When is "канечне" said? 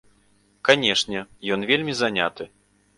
0.69-1.19